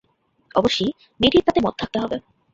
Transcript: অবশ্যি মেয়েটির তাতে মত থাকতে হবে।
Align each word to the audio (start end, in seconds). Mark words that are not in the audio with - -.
অবশ্যি 0.55 0.85
মেয়েটির 1.19 1.45
তাতে 1.45 1.59
মত 1.61 1.73
থাকতে 1.77 1.97
হবে। 1.99 2.17